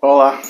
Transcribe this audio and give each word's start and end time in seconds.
Olá. 0.00 0.40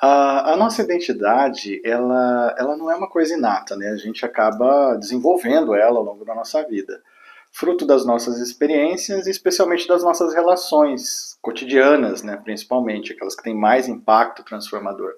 A, 0.00 0.52
a, 0.52 0.56
nossa 0.56 0.80
identidade, 0.80 1.80
ela, 1.84 2.54
ela 2.56 2.76
não 2.76 2.88
é 2.88 2.94
uma 2.94 3.08
coisa 3.08 3.34
inata, 3.34 3.76
né? 3.76 3.88
A 3.88 3.96
gente 3.96 4.24
acaba 4.24 4.94
desenvolvendo 4.94 5.74
ela 5.74 5.98
ao 5.98 6.04
longo 6.04 6.24
da 6.24 6.32
nossa 6.32 6.62
vida. 6.62 7.02
Fruto 7.50 7.84
das 7.84 8.06
nossas 8.06 8.38
experiências 8.38 9.26
e 9.26 9.30
especialmente 9.30 9.88
das 9.88 10.04
nossas 10.04 10.32
relações 10.34 11.36
cotidianas, 11.42 12.22
né? 12.22 12.36
Principalmente 12.36 13.12
aquelas 13.12 13.34
que 13.34 13.42
têm 13.42 13.56
mais 13.56 13.88
impacto 13.88 14.44
transformador. 14.44 15.14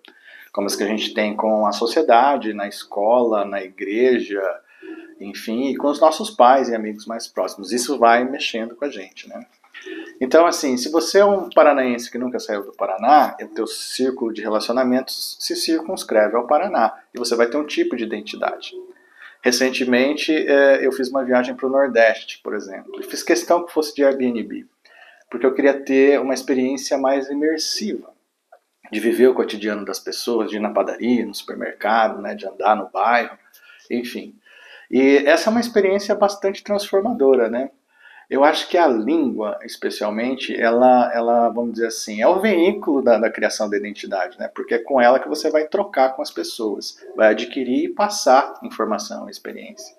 Como 0.51 0.67
as 0.67 0.75
que 0.75 0.85
a 0.85 0.89
gente 0.89 1.13
tem 1.13 1.37
com 1.37 1.67
a 1.67 1.73
sociedade, 1.73 2.55
na 2.55 2.67
escola, 2.69 3.45
na 3.45 3.63
igreja, 3.63 4.43
enfim, 5.21 5.69
e 5.69 5.77
com 5.77 5.89
os 5.89 6.01
nossos 6.01 6.31
pais 6.31 6.71
e 6.71 6.75
amigos 6.75 7.05
mais 7.05 7.29
próximos. 7.29 7.71
Isso 7.71 7.99
vai 7.99 8.25
mexendo 8.25 8.75
com 8.75 8.87
a 8.87 8.91
gente, 8.91 9.29
né? 9.29 9.45
Então, 10.21 10.47
assim, 10.47 10.77
se 10.77 10.91
você 10.91 11.21
é 11.21 11.25
um 11.25 11.49
paranaense 11.49 12.11
que 12.11 12.19
nunca 12.19 12.39
saiu 12.39 12.65
do 12.65 12.73
Paraná, 12.73 13.37
o 13.41 13.49
teu 13.49 13.67
círculo 13.67 14.33
de 14.33 14.43
relacionamentos 14.43 15.37
se 15.41 15.55
circunscreve 15.55 16.37
ao 16.37 16.47
Paraná 16.47 16.93
e 17.15 17.19
você 17.19 17.37
vai 17.37 17.49
ter 17.49 17.57
um 17.57 17.67
tipo 17.67 17.97
de 17.97 18.05
identidade. 18.05 18.73
Recentemente, 19.41 20.33
é, 20.33 20.85
eu 20.85 20.91
fiz 20.91 21.09
uma 21.09 21.25
viagem 21.25 21.55
para 21.55 21.67
o 21.67 21.71
Nordeste, 21.71 22.41
por 22.43 22.55
exemplo, 22.55 23.01
e 23.01 23.05
fiz 23.05 23.23
questão 23.23 23.65
que 23.65 23.73
fosse 23.73 23.95
de 23.95 24.05
Airbnb, 24.05 24.67
porque 25.31 25.47
eu 25.47 25.55
queria 25.55 25.75
ter 25.75 26.21
uma 26.21 26.35
experiência 26.35 26.99
mais 26.99 27.29
imersiva, 27.31 28.13
de 28.91 28.99
viver 28.99 29.29
o 29.29 29.35
cotidiano 29.35 29.85
das 29.85 30.01
pessoas, 30.01 30.51
de 30.51 30.57
ir 30.57 30.61
na 30.61 30.71
padaria, 30.71 31.25
no 31.25 31.35
supermercado, 31.35 32.21
né, 32.21 32.35
de 32.35 32.47
andar 32.47 32.75
no 32.75 32.89
bairro, 32.91 33.39
enfim. 33.91 34.35
E 34.91 35.19
essa 35.19 35.49
é 35.49 35.51
uma 35.51 35.61
experiência 35.61 36.15
bastante 36.15 36.65
transformadora, 36.65 37.49
né? 37.49 37.71
Eu 38.31 38.45
acho 38.45 38.69
que 38.69 38.77
a 38.77 38.87
língua, 38.87 39.59
especialmente, 39.63 40.55
ela, 40.55 41.11
ela 41.15 41.49
vamos 41.49 41.73
dizer 41.73 41.87
assim, 41.87 42.21
é 42.21 42.29
o 42.29 42.41
veículo 42.41 43.01
da, 43.01 43.19
da, 43.19 43.31
criação 43.31 43.71
da 43.71 43.77
identidade, 43.79 44.39
né? 44.39 44.49
Porque 44.49 44.75
é 44.75 44.79
com 44.79 45.01
ela 45.01 45.19
que 45.19 45.29
você 45.29 45.51
vai 45.51 45.67
trocar 45.67 46.15
com 46.15 46.21
as 46.21 46.31
pessoas, 46.31 47.03
vai 47.17 47.31
adquirir 47.31 47.87
e 47.87 47.89
passar 47.89 48.59
informação, 48.63 49.31
experiência. 49.31 49.97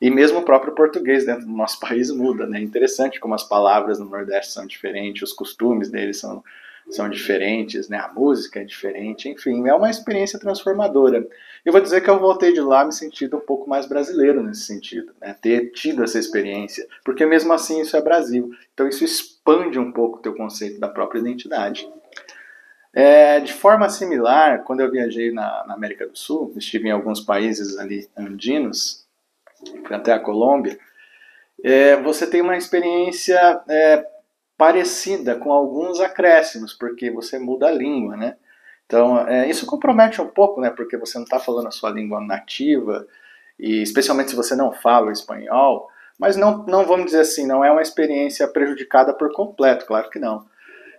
E 0.00 0.10
mesmo 0.10 0.38
o 0.38 0.44
próprio 0.44 0.74
português 0.74 1.26
dentro 1.26 1.44
do 1.44 1.52
nosso 1.52 1.80
país 1.80 2.08
muda, 2.12 2.46
né? 2.46 2.58
É 2.60 2.62
interessante 2.62 3.18
como 3.18 3.34
as 3.34 3.42
palavras 3.42 3.98
no 3.98 4.06
Nordeste 4.06 4.52
são 4.52 4.64
diferentes, 4.64 5.22
os 5.22 5.32
costumes 5.32 5.90
deles 5.90 6.20
são 6.20 6.44
são 6.90 7.08
diferentes, 7.08 7.88
né? 7.88 7.98
A 7.98 8.12
música 8.12 8.60
é 8.60 8.64
diferente, 8.64 9.28
enfim, 9.28 9.68
é 9.68 9.74
uma 9.74 9.90
experiência 9.90 10.38
transformadora. 10.38 11.26
Eu 11.64 11.72
vou 11.72 11.80
dizer 11.80 12.00
que 12.00 12.08
eu 12.08 12.18
voltei 12.18 12.52
de 12.52 12.60
lá 12.60 12.84
me 12.84 12.92
sentindo 12.92 13.36
um 13.36 13.40
pouco 13.40 13.68
mais 13.68 13.86
brasileiro 13.86 14.42
nesse 14.42 14.62
sentido, 14.62 15.12
né? 15.20 15.34
Ter 15.40 15.72
tido 15.72 16.04
essa 16.04 16.18
experiência, 16.18 16.86
porque 17.04 17.26
mesmo 17.26 17.52
assim 17.52 17.80
isso 17.80 17.96
é 17.96 18.00
Brasil. 18.00 18.50
Então 18.72 18.86
isso 18.88 19.04
expande 19.04 19.78
um 19.78 19.90
pouco 19.90 20.18
o 20.18 20.22
teu 20.22 20.34
conceito 20.34 20.78
da 20.78 20.88
própria 20.88 21.18
identidade. 21.18 21.88
É, 22.92 23.40
de 23.40 23.52
forma 23.52 23.88
similar, 23.90 24.62
quando 24.62 24.80
eu 24.80 24.90
viajei 24.90 25.30
na, 25.30 25.64
na, 25.66 25.74
América 25.74 26.06
do 26.06 26.16
Sul, 26.16 26.54
estive 26.56 26.88
em 26.88 26.92
alguns 26.92 27.20
países 27.20 27.76
ali 27.78 28.08
andinos, 28.16 29.06
até 29.90 30.12
a 30.12 30.18
Colômbia, 30.18 30.78
é, 31.62 31.96
você 31.96 32.26
tem 32.26 32.40
uma 32.40 32.56
experiência 32.56 33.60
é, 33.68 34.06
parecida 34.56 35.34
com 35.34 35.52
alguns 35.52 36.00
acréscimos, 36.00 36.72
porque 36.72 37.10
você 37.10 37.38
muda 37.38 37.66
a 37.66 37.72
língua, 37.72 38.16
né? 38.16 38.36
Então, 38.86 39.26
é, 39.26 39.48
isso 39.48 39.66
compromete 39.66 40.20
um 40.22 40.28
pouco, 40.28 40.60
né? 40.60 40.70
Porque 40.70 40.96
você 40.96 41.18
não 41.18 41.24
está 41.24 41.38
falando 41.38 41.66
a 41.66 41.72
sua 41.72 41.90
língua 41.90 42.20
nativa, 42.20 43.06
e 43.58 43.82
especialmente 43.82 44.30
se 44.30 44.36
você 44.36 44.54
não 44.54 44.72
fala 44.72 45.12
espanhol, 45.12 45.88
mas 46.18 46.36
não, 46.36 46.64
não 46.66 46.84
vamos 46.84 47.06
dizer 47.06 47.20
assim, 47.20 47.46
não 47.46 47.64
é 47.64 47.70
uma 47.70 47.82
experiência 47.82 48.46
prejudicada 48.48 49.12
por 49.12 49.32
completo, 49.32 49.86
claro 49.86 50.08
que 50.08 50.18
não. 50.18 50.46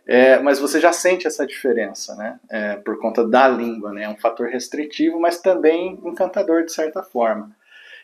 É, 0.05 0.39
mas 0.39 0.59
você 0.59 0.79
já 0.79 0.93
sente 0.93 1.27
essa 1.27 1.45
diferença, 1.45 2.15
né? 2.15 2.39
É, 2.49 2.75
por 2.77 2.97
conta 2.99 3.27
da 3.27 3.47
língua, 3.47 3.91
né? 3.91 4.03
É 4.03 4.09
um 4.09 4.17
fator 4.17 4.47
restritivo, 4.47 5.19
mas 5.19 5.41
também 5.41 5.99
encantador 6.05 6.63
de 6.63 6.71
certa 6.71 7.03
forma. 7.03 7.51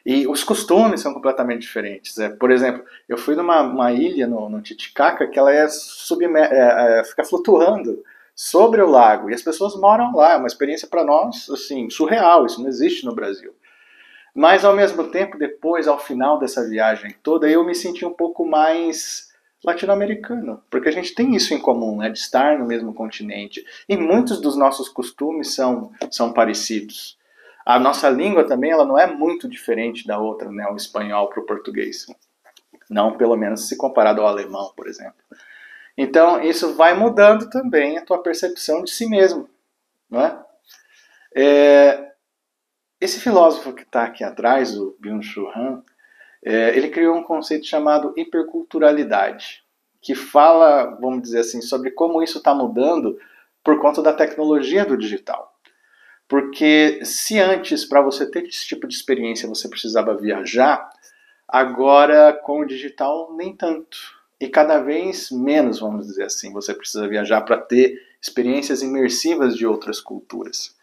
E 0.05 0.28
os 0.28 0.44
costumes 0.44 1.01
são 1.01 1.13
completamente 1.13 1.61
diferentes. 1.61 2.17
É, 2.19 2.29
por 2.29 2.51
exemplo, 2.51 2.83
eu 3.07 3.17
fui 3.17 3.35
numa 3.35 3.91
ilha 3.91 4.28
no, 4.28 4.50
no, 4.50 4.61
Titicaca 4.61 5.28
que 5.28 5.39
ela 5.39 5.53
é, 5.53 5.67
submer 5.69 6.35
é, 6.35 7.00
é, 7.00 7.03
fica 7.05 7.23
flutuando 7.23 8.03
sobre 8.35 8.81
o 8.81 8.89
lago 8.89 9.29
e 9.29 9.33
as 9.33 9.41
pessoas 9.41 9.75
moram 9.75 10.13
lá. 10.13 10.33
É 10.33 10.38
uma 10.38 10.47
experiência 10.47 10.88
para 10.88 11.05
nós 11.05 11.50
assim 11.50 11.89
surreal. 11.89 12.45
Isso 12.45 12.61
não 12.61 12.67
existe 12.67 13.05
no 13.05 13.16
Brasil. 13.16 13.53
Mas 14.35 14.66
ao 14.66 14.75
mesmo 14.75 15.09
tempo, 15.09 15.38
depois, 15.38 15.88
ao 15.88 16.00
final 16.00 16.39
dessa 16.39 16.67
viagem 16.67 17.16
toda, 17.22 17.47
eu 17.47 17.63
me 17.63 17.75
senti 17.75 18.03
um 18.03 18.13
pouco 18.13 18.45
mais 18.45 19.31
latino-americano, 19.63 20.61
porque 20.69 20.89
a 20.89 20.91
gente 20.91 21.16
tem 21.16 21.35
isso 21.35 21.53
em 21.53 21.59
comum, 21.59 21.97
né, 21.97 22.09
de 22.09 22.19
estar 22.19 22.59
no 22.59 22.66
mesmo 22.66 22.94
continente. 22.94 23.63
E 23.88 23.95
muitos 23.95 24.41
dos 24.41 24.57
nossos 24.57 24.89
costumes 24.89 25.53
são, 25.53 25.91
são 26.11 26.33
parecidos. 26.33 27.17
A 27.66 27.79
nossa 27.79 28.09
língua 28.09 28.46
também 28.46 28.72
ela 28.72 28.85
não 28.85 28.97
é 28.97 29.07
muito 29.07 29.47
diferente 29.47 30.06
da 30.06 30.19
outra, 30.19 30.51
né, 30.51 30.68
o 30.68 30.75
espanhol 30.75 31.29
para 31.29 31.41
o 31.41 31.46
português. 31.46 32.06
Não, 32.90 33.18
pelo 33.18 33.38
menos 33.38 33.68
se 33.68 33.78
comparado 33.78 34.22
ao 34.22 34.28
alemão, 34.28 34.74
por 34.75 34.88
exemplo. 34.88 35.16
Então, 35.97 36.41
isso 36.41 36.73
vai 36.73 36.94
mudando 36.94 37.50
também 37.50 37.97
a 37.97 38.06
tua 38.06 38.22
percepção 38.22 38.84
de 38.84 38.91
si 38.91 39.07
mesmo. 39.07 39.50
Não 40.09 40.22
é? 40.22 40.46
é 41.35 42.13
esse 43.00 43.19
filósofo 43.19 43.73
que 43.73 43.84
está 43.84 44.03
aqui 44.06 44.23
atrás, 44.23 44.78
o 44.78 44.96
Byung-Chul 45.00 45.50
Han, 45.56 45.84
é, 46.44 46.75
ele 46.75 46.90
criou 46.90 47.16
um 47.16 47.23
conceito 47.23 47.66
chamado 47.66 48.13
hiperculturalidade, 48.18 49.63
que 50.02 50.16
fala, 50.16 50.97
vamos 51.00 51.22
dizer 51.22 51.40
assim, 51.40 51.62
sobre 51.62 51.91
como 51.91 52.22
isso 52.22 52.38
está 52.38 52.53
mudando 52.53 53.18
por 53.63 53.79
conta 53.79 54.02
da 54.02 54.13
tecnologia 54.13 54.85
do 54.85 54.97
digital. 54.97 55.53
Porque 56.33 56.99
se 57.05 57.38
antes, 57.38 57.85
para 57.85 58.01
você 58.01 58.25
ter 58.25 58.44
esse 58.47 58.66
tipo 58.66 58.88
de 58.88 58.95
experiência, 58.95 59.47
você 59.47 59.69
precisava 59.69 60.17
viajar, 60.17 60.89
agora 61.47 62.33
com 62.33 62.61
o 62.61 62.66
digital 62.66 63.31
nem 63.38 63.55
tanto. 63.55 63.99
E 64.41 64.47
cada 64.47 64.79
vez 64.79 65.29
menos, 65.29 65.79
vamos 65.79 66.07
dizer 66.07 66.23
assim, 66.23 66.51
você 66.51 66.73
precisa 66.73 67.07
viajar 67.07 67.41
para 67.41 67.57
ter 67.57 68.01
experiências 68.19 68.81
imersivas 68.81 69.55
de 69.55 69.67
outras 69.67 70.01
culturas. 70.01 70.75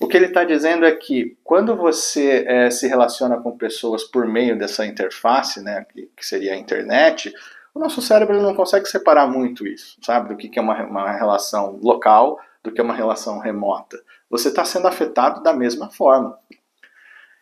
O 0.00 0.08
que 0.08 0.16
ele 0.16 0.26
está 0.26 0.42
dizendo 0.42 0.84
é 0.84 0.90
que 0.90 1.36
quando 1.44 1.76
você 1.76 2.44
é, 2.44 2.68
se 2.68 2.88
relaciona 2.88 3.36
com 3.36 3.56
pessoas 3.56 4.02
por 4.02 4.26
meio 4.26 4.58
dessa 4.58 4.84
interface, 4.84 5.62
né, 5.62 5.86
que, 5.92 6.10
que, 6.16 6.26
seria 6.26 6.54
a 6.54 6.58
internet, 6.58 7.32
o 7.72 7.78
nosso 7.78 8.02
cérebro 8.02 8.42
não 8.42 8.52
consegue 8.52 8.88
separar 8.88 9.28
muito 9.28 9.64
isso, 9.64 9.96
sabe, 10.02 10.30
do 10.30 10.36
que, 10.36 10.48
que 10.48 10.58
é 10.58 10.62
uma, 10.62 10.82
uma 10.82 11.12
relação 11.12 11.78
local 11.80 12.40
do 12.62 12.72
que 12.72 12.80
uma 12.80 12.94
relação 12.94 13.38
remota 13.38 13.98
você 14.32 14.48
está 14.48 14.64
sendo 14.64 14.88
afetado 14.88 15.42
da 15.42 15.52
mesma 15.52 15.90
forma. 15.90 16.38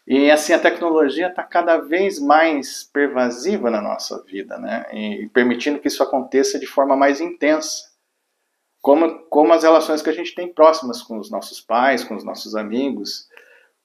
E 0.05 0.29
assim, 0.29 0.53
a 0.53 0.59
tecnologia 0.59 1.29
está 1.29 1.45
cada 1.45 1.77
vez 1.77 2.19
mais 2.19 2.83
pervasiva 2.83 3.71
na 3.71 3.81
nossa 3.81 4.21
vida, 4.25 4.59
né? 4.59 4.85
E 4.93 5.31
permitindo 5.33 5.79
que 5.79 5.87
isso 5.87 6.03
aconteça 6.03 6.59
de 6.59 6.67
forma 6.67 6.97
mais 6.97 7.21
intensa. 7.21 7.89
Como, 8.83 9.21
como 9.27 9.53
as 9.53 9.63
relações 9.63 10.03
que 10.03 10.11
a 10.11 10.13
gente 10.13 10.35
tem 10.35 10.53
próximas 10.53 11.01
com 11.01 11.17
os 11.17 11.31
nossos 11.31 11.61
pais, 11.61 12.03
com 12.03 12.17
os 12.17 12.25
nossos 12.25 12.57
amigos, 12.57 13.29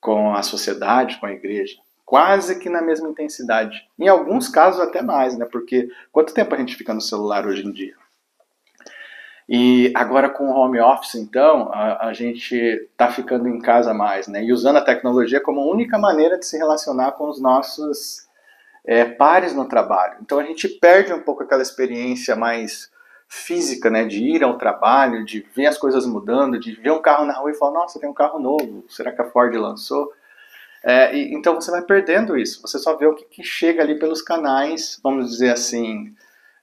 com 0.02 0.34
a 0.34 0.42
sociedade, 0.42 1.20
com 1.20 1.28
a 1.28 1.32
igreja. 1.32 1.78
Quase 2.04 2.58
que 2.58 2.70
na 2.70 2.82
mesma 2.82 3.08
intensidade. 3.08 3.88
Em 4.00 4.08
alguns 4.08 4.50
casos 4.50 4.82
até 4.82 5.04
mais, 5.04 5.38
né? 5.38 5.46
Porque 5.46 5.90
quanto 6.12 6.34
tempo 6.34 6.56
a 6.56 6.58
gente 6.58 6.76
fica 6.76 6.92
no 6.92 7.02
celular 7.02 7.46
hoje 7.46 7.64
em 7.64 7.72
dia? 7.72 7.96
E 9.48 9.92
agora 9.96 10.30
com 10.30 10.50
o 10.50 10.56
home 10.56 10.80
office, 10.80 11.16
então, 11.16 11.70
a, 11.72 12.08
a 12.08 12.14
gente 12.14 12.56
está 12.56 13.12
ficando 13.12 13.48
em 13.48 13.60
casa 13.60 13.94
mais, 13.94 14.28
né? 14.28 14.44
E 14.44 14.52
usando 14.52 14.78
a 14.78 14.84
tecnologia 14.84 15.40
como 15.40 15.72
única 15.72 16.00
maneira 16.00 16.38
de 16.40 16.46
se 16.46 16.58
relacionar 16.58 17.12
com 17.12 17.30
os 17.30 17.40
nossos 17.40 18.28
é, 18.84 19.06
pares 19.06 19.54
no 19.54 19.66
trabalho. 19.66 20.18
Então 20.22 20.40
a 20.40 20.44
gente 20.44 20.68
perde 20.68 21.14
um 21.14 21.22
pouco 21.22 21.44
aquela 21.44 21.62
experiência 21.62 22.36
mais 22.36 22.90
física, 23.28 23.90
né? 23.90 24.04
De 24.06 24.24
ir 24.24 24.44
ao 24.44 24.58
trabalho, 24.58 25.24
de 25.24 25.46
ver 25.56 25.68
as 25.68 25.78
coisas 25.78 26.08
mudando, 26.08 26.60
de 26.60 26.72
ver 26.74 26.92
um 26.92 27.02
carro 27.02 27.26
na 27.26 27.34
rua 27.34 27.52
e 27.52 27.56
falar, 27.56 27.74
nossa, 27.74 28.00
tem 28.00 28.10
um 28.10 28.14
carro 28.14 28.40
novo, 28.40 28.84
será 28.90 29.12
que 29.12 29.22
a 29.22 29.30
Ford 29.30 29.54
lançou? 29.56 30.12
É, 30.84 31.16
e, 31.16 31.34
então 31.34 31.56
você 31.56 31.72
vai 31.72 31.82
perdendo 31.82 32.38
isso, 32.38 32.62
você 32.62 32.78
só 32.78 32.96
vê 32.96 33.08
o 33.08 33.16
que, 33.16 33.26
que 33.26 33.44
chega 33.44 33.82
ali 33.82 33.98
pelos 33.98 34.22
canais, 34.22 35.00
vamos 35.04 35.32
dizer 35.32 35.52
assim, 35.52 36.16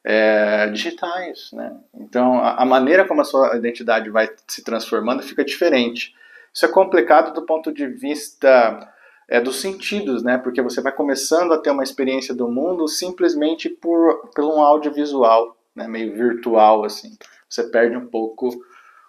é, 0.04 0.68
digitais. 0.68 1.50
Né? 1.52 1.76
Então, 1.94 2.38
a, 2.38 2.62
a, 2.62 2.64
maneira 2.64 3.06
como 3.06 3.20
a 3.20 3.24
sua 3.24 3.56
identidade 3.56 4.10
vai 4.10 4.28
se 4.46 4.62
transformando 4.62 5.22
fica 5.22 5.44
diferente. 5.44 6.14
Isso 6.52 6.66
é 6.66 6.68
complicado 6.68 7.32
do 7.32 7.42
ponto 7.46 7.72
de 7.72 7.86
vista 7.86 8.88
é, 9.28 9.40
dos 9.40 9.60
sentidos, 9.60 10.22
né? 10.22 10.38
porque 10.38 10.60
você 10.60 10.80
vai 10.80 10.92
começando 10.92 11.52
a 11.52 11.58
ter 11.58 11.70
uma 11.70 11.84
experiência 11.84 12.34
do 12.34 12.48
mundo 12.48 12.88
simplesmente 12.88 13.68
por, 13.68 14.30
por 14.34 14.44
um 14.44 14.60
audiovisual, 14.60 15.56
né? 15.74 15.86
meio 15.88 16.14
virtual. 16.14 16.84
assim. 16.84 17.16
Você 17.48 17.64
perde 17.64 17.96
um 17.96 18.06
pouco 18.06 18.50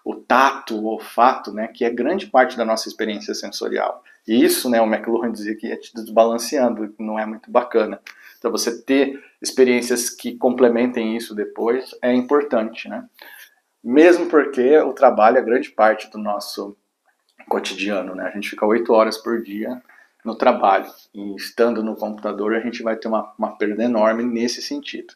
o 0.05 0.15
tato, 0.15 0.75
o 0.75 0.85
olfato, 0.85 1.51
né? 1.51 1.67
que 1.67 1.83
é 1.83 1.89
grande 1.89 2.27
parte 2.27 2.55
da 2.55 2.65
nossa 2.65 2.87
experiência 2.87 3.33
sensorial. 3.33 4.03
E 4.27 4.43
isso, 4.43 4.69
né, 4.69 4.81
o 4.81 4.85
McLuhan 4.85 5.31
dizia 5.31 5.55
que 5.55 5.67
ia 5.67 5.77
te 5.77 5.93
desbalanceando, 5.93 6.93
não 6.97 7.19
é 7.19 7.25
muito 7.25 7.51
bacana. 7.51 7.99
Então, 8.37 8.51
você 8.51 8.81
ter 8.81 9.21
experiências 9.43 10.09
que 10.09 10.35
complementem 10.37 11.15
isso 11.15 11.35
depois 11.35 11.91
é 12.01 12.13
importante, 12.13 12.87
né? 12.87 13.07
mesmo 13.83 14.27
porque 14.27 14.77
o 14.77 14.93
trabalho 14.93 15.37
é 15.37 15.41
grande 15.41 15.69
parte 15.69 16.09
do 16.09 16.17
nosso 16.17 16.77
cotidiano, 17.49 18.15
né? 18.15 18.27
A 18.27 18.31
gente 18.31 18.49
fica 18.49 18.65
oito 18.65 18.93
horas 18.93 19.17
por 19.17 19.43
dia 19.43 19.81
no 20.23 20.35
trabalho 20.35 20.89
e 21.13 21.35
estando 21.35 21.83
no 21.83 21.97
computador 21.97 22.55
a 22.55 22.61
gente 22.61 22.81
vai 22.81 22.95
ter 22.95 23.09
uma, 23.09 23.33
uma 23.37 23.57
perda 23.57 23.83
enorme 23.83 24.23
nesse 24.23 24.61
sentido. 24.61 25.13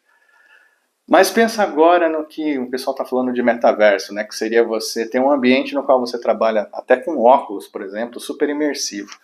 Mas 1.09 1.31
pensa 1.31 1.63
agora 1.63 2.09
no 2.09 2.25
que 2.25 2.59
o 2.59 2.69
pessoal 2.69 2.93
está 2.93 3.05
falando 3.05 3.31
de 3.31 3.41
metaverso, 3.41 4.13
né? 4.13 4.25
Que 4.25 4.35
seria 4.35 4.65
você 4.65 5.09
ter 5.09 5.21
um 5.21 5.31
ambiente 5.31 5.73
no 5.73 5.83
qual 5.83 6.01
você 6.01 6.19
trabalha 6.19 6.67
até 6.73 6.97
com 6.97 7.17
óculos, 7.17 7.65
por 7.65 7.81
exemplo, 7.81 8.19
super 8.19 8.49
imersivo. 8.49 9.17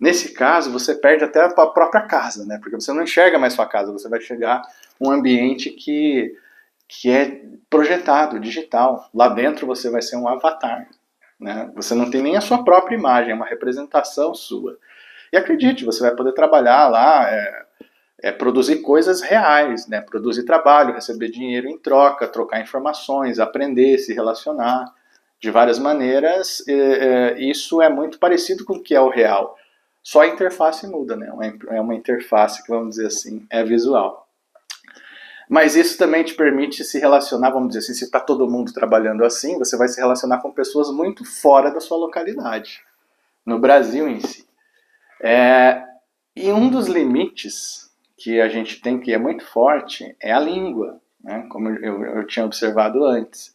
Nesse 0.00 0.32
caso, 0.32 0.72
você 0.72 0.94
perde 0.94 1.24
até 1.24 1.44
a 1.44 1.50
própria 1.50 2.00
casa, 2.00 2.46
né? 2.46 2.58
Porque 2.58 2.74
você 2.74 2.90
não 2.90 3.02
enxerga 3.02 3.38
mais 3.38 3.52
sua 3.52 3.66
casa, 3.66 3.92
você 3.92 4.08
vai 4.08 4.20
chegar 4.20 4.62
um 4.98 5.10
ambiente 5.10 5.68
que, 5.68 6.34
que 6.88 7.10
é 7.10 7.42
projetado, 7.68 8.40
digital. 8.40 9.10
Lá 9.14 9.28
dentro 9.28 9.66
você 9.66 9.90
vai 9.90 10.00
ser 10.00 10.16
um 10.16 10.26
avatar, 10.26 10.88
né? 11.38 11.70
Você 11.74 11.94
não 11.94 12.10
tem 12.10 12.22
nem 12.22 12.34
a 12.34 12.40
sua 12.40 12.64
própria 12.64 12.96
imagem, 12.96 13.32
é 13.32 13.34
uma 13.34 13.44
representação 13.44 14.34
sua. 14.34 14.78
E 15.30 15.36
acredite, 15.36 15.84
você 15.84 16.00
vai 16.00 16.16
poder 16.16 16.32
trabalhar 16.32 16.88
lá, 16.88 17.30
é, 17.30 17.66
é, 18.22 18.32
produzir 18.32 18.76
coisas 18.76 19.20
reais, 19.20 19.86
né? 19.86 20.00
Produzir 20.00 20.44
trabalho, 20.44 20.94
receber 20.94 21.28
dinheiro 21.28 21.68
em 21.68 21.76
troca, 21.76 22.26
trocar 22.26 22.62
informações, 22.62 23.38
aprender, 23.38 23.98
se 23.98 24.14
relacionar 24.14 24.86
de 25.38 25.50
várias 25.50 25.78
maneiras. 25.78 26.66
É, 26.66 26.72
é, 26.72 27.40
isso 27.40 27.82
é 27.82 27.90
muito 27.90 28.18
parecido 28.18 28.64
com 28.64 28.76
o 28.76 28.82
que 28.82 28.94
é 28.94 29.00
o 29.00 29.10
real. 29.10 29.59
Só 30.02 30.22
a 30.22 30.26
interface 30.26 30.86
muda, 30.86 31.16
né? 31.16 31.30
É 31.68 31.80
uma 31.80 31.94
interface 31.94 32.62
que, 32.62 32.70
vamos 32.70 32.96
dizer 32.96 33.06
assim, 33.06 33.46
é 33.50 33.62
visual. 33.62 34.26
Mas 35.48 35.74
isso 35.74 35.98
também 35.98 36.22
te 36.22 36.34
permite 36.34 36.84
se 36.84 37.00
relacionar, 37.00 37.50
vamos 37.50 37.70
dizer 37.70 37.80
assim, 37.80 37.94
se 37.94 38.04
está 38.04 38.20
todo 38.20 38.48
mundo 38.48 38.72
trabalhando 38.72 39.24
assim, 39.24 39.58
você 39.58 39.76
vai 39.76 39.88
se 39.88 40.00
relacionar 40.00 40.38
com 40.38 40.52
pessoas 40.52 40.90
muito 40.92 41.24
fora 41.24 41.72
da 41.72 41.80
sua 41.80 41.98
localidade, 41.98 42.80
no 43.44 43.58
Brasil 43.58 44.08
em 44.08 44.20
si. 44.20 44.46
É, 45.20 45.82
e 46.36 46.52
um 46.52 46.70
dos 46.70 46.86
limites 46.86 47.90
que 48.16 48.40
a 48.40 48.48
gente 48.48 48.80
tem 48.80 49.00
que 49.00 49.12
é 49.12 49.18
muito 49.18 49.44
forte 49.44 50.14
é 50.20 50.32
a 50.32 50.38
língua, 50.38 51.00
né? 51.20 51.46
como 51.50 51.68
eu, 51.68 52.04
eu 52.04 52.26
tinha 52.28 52.46
observado 52.46 53.04
antes. 53.04 53.52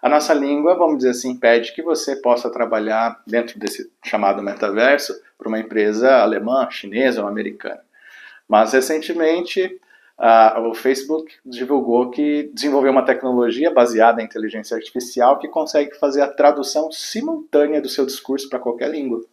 A 0.00 0.08
nossa 0.08 0.32
língua, 0.32 0.76
vamos 0.76 0.98
dizer 0.98 1.10
assim, 1.10 1.32
impede 1.32 1.74
que 1.74 1.82
você 1.82 2.16
possa 2.16 2.50
trabalhar 2.50 3.22
dentro 3.26 3.58
desse 3.58 3.92
chamado 4.02 4.42
metaverso 4.42 5.14
para 5.36 5.48
uma 5.48 5.58
empresa 5.58 6.18
alemã, 6.18 6.68
chinesa 6.70 7.22
ou 7.22 7.28
americana. 7.28 7.80
Mas 8.48 8.72
recentemente 8.72 9.80
o 10.68 10.74
Facebook 10.74 11.34
divulgou 11.44 12.10
que 12.10 12.50
desenvolveu 12.54 12.92
uma 12.92 13.04
tecnologia 13.04 13.70
baseada 13.70 14.22
em 14.22 14.24
inteligência 14.24 14.76
artificial 14.76 15.38
que 15.38 15.48
consegue 15.48 15.96
fazer 15.98 16.22
a 16.22 16.30
tradução 16.30 16.92
simultânea 16.92 17.80
do 17.80 17.88
seu 17.88 18.06
discurso 18.06 18.48
para 18.48 18.60
qualquer 18.60 18.90
língua. 18.90 19.24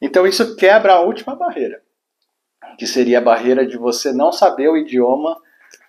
Então 0.00 0.26
isso 0.26 0.56
quebra 0.56 0.94
a 0.94 1.00
última 1.00 1.36
barreira, 1.36 1.82
que 2.78 2.86
seria 2.86 3.18
a 3.18 3.22
barreira 3.22 3.66
de 3.66 3.76
você 3.76 4.12
não 4.12 4.32
saber 4.32 4.68
o 4.68 4.76
idioma 4.76 5.36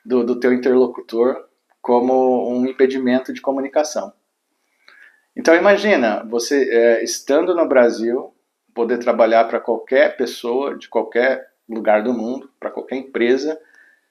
do, 0.05 0.25
do 0.25 0.39
teu 0.39 0.53
interlocutor 0.53 1.45
como 1.81 2.49
um 2.49 2.65
impedimento 2.65 3.31
de 3.31 3.41
comunicação. 3.41 4.11
Então 5.35 5.55
imagina 5.55 6.23
você 6.23 6.69
é, 6.69 7.03
estando 7.03 7.55
no 7.55 7.67
Brasil 7.67 8.34
poder 8.75 8.99
trabalhar 8.99 9.45
para 9.45 9.59
qualquer 9.59 10.17
pessoa 10.17 10.77
de 10.77 10.89
qualquer 10.89 11.49
lugar 11.67 12.03
do 12.03 12.13
mundo, 12.13 12.51
para 12.59 12.69
qualquer 12.69 12.97
empresa 12.97 13.59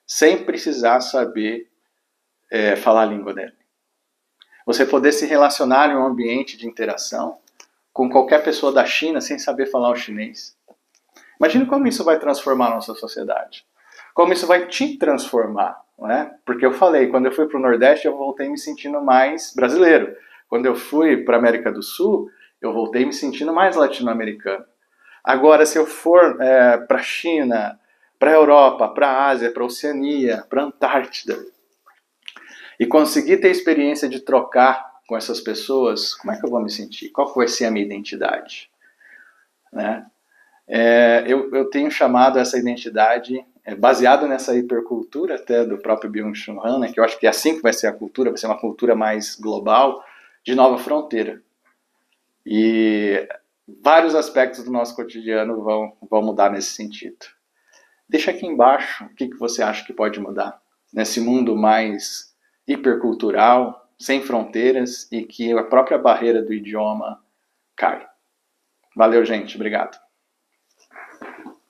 sem 0.07 0.43
precisar 0.45 1.01
saber 1.01 1.71
é, 2.51 2.75
falar 2.75 3.03
a 3.03 3.07
língua 3.07 3.33
dele. 3.33 3.53
Você 4.67 4.87
poder 4.87 5.13
se 5.13 5.27
relacionar 5.27 5.91
em 5.91 5.97
um 5.97 6.07
ambiente 6.07 6.57
de 6.57 6.67
interação 6.67 7.39
com 7.93 8.09
qualquer 8.11 8.43
pessoa 8.43 8.73
da 8.73 8.85
China 8.87 9.21
sem 9.21 9.39
saber 9.39 9.67
falar 9.67 9.91
o 9.91 9.97
chinês. 9.97 10.57
Imagine 11.39 11.67
como 11.67 11.87
isso 11.87 12.03
vai 12.03 12.19
transformar 12.19 12.69
a 12.69 12.75
nossa 12.77 12.95
sociedade. 12.95 13.67
Como 14.15 14.33
isso 14.33 14.47
vai 14.47 14.67
te 14.67 14.97
transformar. 14.97 15.83
Né? 15.99 16.35
Porque 16.45 16.65
eu 16.65 16.73
falei, 16.73 17.09
quando 17.09 17.27
eu 17.27 17.33
fui 17.33 17.47
para 17.47 17.59
o 17.59 17.63
Nordeste, 17.63 18.07
eu 18.07 18.17
voltei 18.17 18.49
me 18.49 18.59
sentindo 18.59 19.01
mais 19.03 19.53
brasileiro. 19.55 20.17
Quando 20.49 20.67
eu 20.67 20.75
fui 20.75 21.19
para 21.19 21.37
a 21.37 21.39
América 21.39 21.71
do 21.71 21.83
Sul, 21.83 22.31
eu 22.67 22.73
voltei 22.73 23.05
me 23.05 23.13
sentindo 23.13 23.53
mais 23.53 23.77
latino-americano. 23.77 24.65
Agora, 25.23 25.65
se 25.65 25.79
eu 25.79 25.87
for 25.87 26.41
é, 26.41 26.79
para 26.79 26.99
a 26.99 27.03
China, 27.03 27.79
para 28.19 28.31
a 28.31 28.35
Europa, 28.35 28.89
para 28.89 29.09
a 29.09 29.27
Ásia, 29.29 29.51
para 29.51 29.63
a 29.63 29.67
Oceania, 29.67 30.45
para 30.49 30.63
a 30.63 30.65
Antártida. 30.67 31.37
E 32.79 32.87
conseguir 32.87 33.39
ter 33.39 33.49
a 33.49 33.53
experiência 33.53 34.09
de 34.09 34.21
trocar 34.21 34.95
com 35.07 35.17
essas 35.17 35.41
pessoas, 35.41 36.15
como 36.15 36.33
é 36.33 36.39
que 36.39 36.45
eu 36.45 36.51
vou 36.51 36.63
me 36.63 36.71
sentir? 36.71 37.11
Qual 37.11 37.33
vai 37.35 37.49
ser 37.49 37.67
a 37.67 37.71
minha 37.71 37.85
identidade? 37.85 38.71
Né? 39.73 40.07
É, 40.67 41.25
eu, 41.27 41.55
eu, 41.55 41.69
tenho 41.69 41.91
chamado 41.91 42.39
essa 42.39 42.59
identidade, 42.59 43.45
é, 43.65 43.75
baseado 43.75 44.27
nessa 44.27 44.57
hipercultura 44.57 45.35
até 45.35 45.65
do 45.65 45.79
próprio 45.79 46.11
Byung-Chul 46.11 46.65
Han, 46.65 46.79
né, 46.79 46.93
que 46.93 46.99
eu 46.99 47.05
acho 47.05 47.19
que 47.19 47.27
é 47.27 47.31
assim 47.31 47.57
que 47.57 47.63
vai 47.63 47.73
ser 47.73 47.87
a 47.87 47.93
cultura, 47.93 48.31
vai 48.31 48.39
ser 48.39 48.47
uma 48.47 48.59
cultura 48.59 48.95
mais 48.95 49.37
global, 49.37 50.03
de 50.43 50.55
nova 50.55 50.79
fronteira. 50.79 51.43
E 52.47 53.27
vários 53.83 54.15
aspectos 54.15 54.65
do 54.65 54.71
nosso 54.71 54.95
cotidiano 54.95 55.63
vão, 55.63 55.97
vão 56.11 56.23
mudar 56.23 56.51
nesse 56.51 56.73
sentido. 56.73 57.27
Deixa 58.09 58.31
aqui 58.31 58.47
embaixo 58.47 59.05
o 59.05 59.15
que, 59.15 59.29
que 59.29 59.37
você 59.37 59.63
acha 59.63 59.85
que 59.85 59.93
pode 59.93 60.21
mudar 60.21 60.61
nesse 60.93 61.21
mundo 61.21 61.57
mais 61.57 62.35
hipercultural, 62.67 63.91
sem 63.99 64.23
fronteiras 64.23 65.11
e 65.11 65.25
que 65.25 65.53
a 65.53 65.65
própria 65.65 65.99
barreira 65.99 66.43
do 66.43 66.53
idioma 66.53 67.23
cai. 67.77 68.07
Valeu, 68.95 69.25
gente. 69.25 69.57
Obrigado. 69.57 70.04